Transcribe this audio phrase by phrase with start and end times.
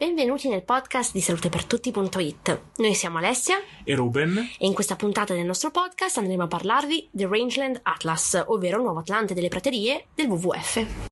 [0.00, 2.60] Benvenuti nel podcast di salutepertutti.it.
[2.76, 7.10] Noi siamo Alessia e Ruben e in questa puntata del nostro podcast andremo a parlarvi
[7.10, 11.09] del Rangeland Atlas, ovvero il nuovo Atlante delle praterie del WWF.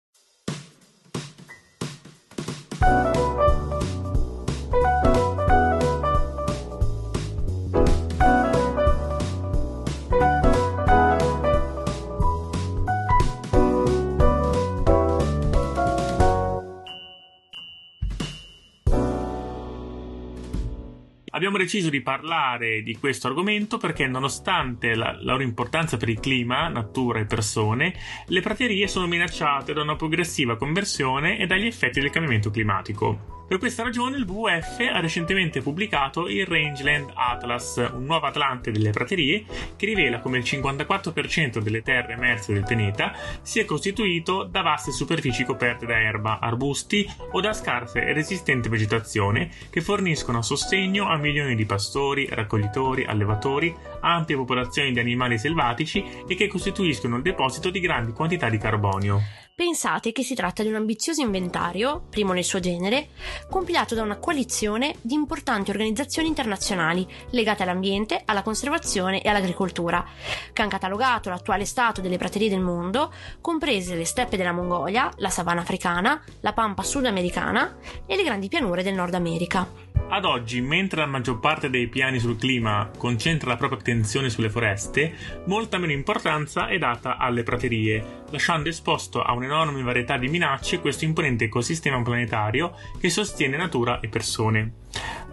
[21.39, 26.19] Abbiamo deciso di parlare di questo argomento perché nonostante la, la loro importanza per il
[26.19, 27.95] clima, natura e persone,
[28.27, 33.38] le praterie sono minacciate da una progressiva conversione e dagli effetti del cambiamento climatico.
[33.49, 38.91] Per questa ragione il WWF ha recentemente pubblicato il Rangeland Atlas, un nuovo atlante delle
[38.91, 44.93] praterie che rivela come il 54% delle terre emerse del pianeta sia costituito da vaste
[44.93, 51.17] superfici coperte da erba, arbusti o da scarsa e resistente vegetazione che forniscono sostegno a
[51.17, 57.71] milioni di pastori, raccoglitori, allevatori, ampie popolazioni di animali selvatici e che costituiscono il deposito
[57.71, 59.47] di grandi quantità di carbonio.
[59.59, 63.09] Pensate che si tratta di un ambizioso inventario, primo nel suo genere,
[63.49, 70.05] compilato da una coalizione di importanti organizzazioni internazionali legate all'ambiente, alla conservazione e all'agricoltura,
[70.53, 75.31] che hanno catalogato l'attuale stato delle praterie del mondo, comprese le steppe della Mongolia, la
[75.31, 79.88] savana africana, la pampa sudamericana e le grandi pianure del Nord America.
[80.11, 84.49] Ad oggi, mentre la maggior parte dei piani sul clima concentra la propria attenzione sulle
[84.49, 90.81] foreste, molta meno importanza è data alle praterie, lasciando esposto a un'enorme varietà di minacce
[90.81, 94.73] questo imponente ecosistema planetario che sostiene natura e persone.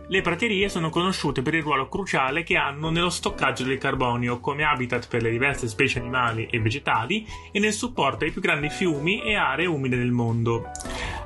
[0.07, 4.63] Le praterie sono conosciute per il ruolo cruciale che hanno nello stoccaggio del carbonio come
[4.63, 9.23] habitat per le diverse specie animali e vegetali e nel supporto ai più grandi fiumi
[9.23, 10.69] e aree umide del mondo.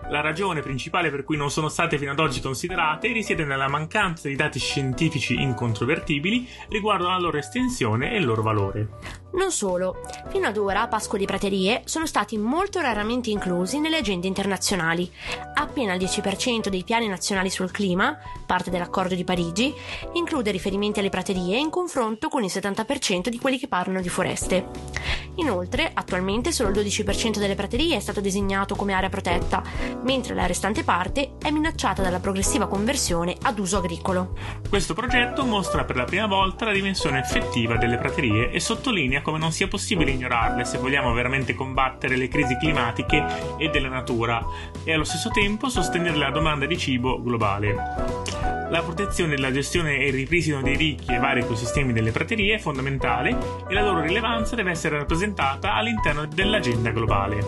[0.10, 4.28] La ragione principale per cui non sono state fino ad oggi considerate risiede nella mancanza
[4.28, 8.88] di dati scientifici incontrovertibili riguardo alla loro estensione e il loro valore.
[9.34, 14.26] Non solo, fino ad ora pascoli e praterie sono stati molto raramente inclusi nelle agende
[14.26, 15.12] internazionali.
[15.54, 18.18] Appena il 10% dei piani nazionali sul clima,
[18.48, 19.72] parte dell'accordo di Parigi,
[20.14, 25.18] include riferimenti alle praterie in confronto con il 70% di quelli che parlano di foreste.
[25.36, 29.64] Inoltre, attualmente solo il 12% delle praterie è stato designato come area protetta,
[30.04, 34.36] mentre la restante parte è minacciata dalla progressiva conversione ad uso agricolo.
[34.68, 39.38] Questo progetto mostra per la prima volta la dimensione effettiva delle praterie e sottolinea come
[39.38, 43.26] non sia possibile ignorarle se vogliamo veramente combattere le crisi climatiche
[43.58, 44.46] e della natura
[44.84, 48.59] e allo stesso tempo sostenere la domanda di cibo globale.
[48.70, 52.60] La protezione, la gestione e il ripristino dei ricchi e vari ecosistemi delle praterie è
[52.60, 53.36] fondamentale
[53.68, 57.44] e la loro rilevanza deve essere rappresentata all'interno dell'agenda globale.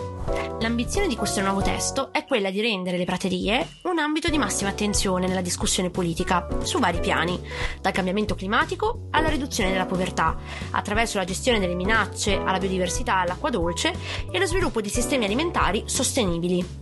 [0.58, 4.70] L'ambizione di questo nuovo testo è quella di rendere le praterie un ambito di massima
[4.70, 7.40] attenzione nella discussione politica, su vari piani,
[7.80, 10.36] dal cambiamento climatico alla riduzione della povertà,
[10.72, 13.92] attraverso la gestione delle minacce alla biodiversità e all'acqua dolce
[14.28, 16.81] e lo sviluppo di sistemi alimentari sostenibili.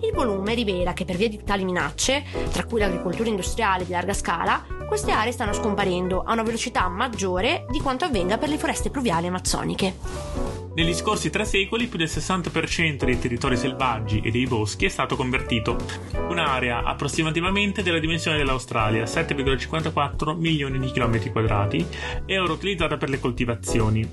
[0.00, 4.12] Il volume rivela che per via di tali minacce, tra cui l'agricoltura industriale di larga
[4.12, 8.90] scala, queste aree stanno scomparendo a una velocità maggiore di quanto avvenga per le foreste
[8.90, 10.53] pluviali amazzoniche.
[10.76, 15.14] Negli scorsi tre secoli più del 60% dei territori selvaggi e dei boschi è stato
[15.14, 15.76] convertito,
[16.28, 21.86] un'area approssimativamente della dimensione dell'Australia, 7,54 milioni di chilometri quadrati,
[22.26, 24.08] è ora utilizzata per le coltivazioni.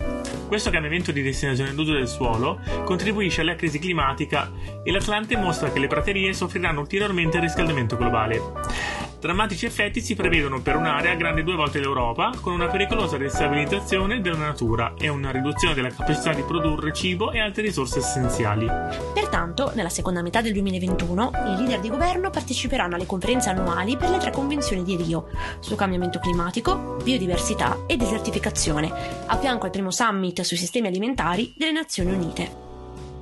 [0.47, 4.51] Questo cambiamento di destinazione d'uso del suolo contribuisce alla crisi climatica
[4.83, 9.00] e l'Atlante mostra che le praterie soffriranno ulteriormente il riscaldamento globale.
[9.21, 14.37] Drammatici effetti si prevedono per un'area grande due volte l'Europa, con una pericolosa destabilizzazione della
[14.37, 18.65] natura e una riduzione della capacità di produrre cibo e altre risorse essenziali.
[19.13, 24.09] Pertanto, nella seconda metà del 2021, i leader di governo parteciperanno alle conferenze annuali per
[24.09, 25.27] le tre convenzioni di Rio
[25.59, 28.91] su cambiamento climatico, biodiversità e desertificazione,
[29.27, 32.70] a fianco al primo summit sui sistemi alimentari delle Nazioni Unite.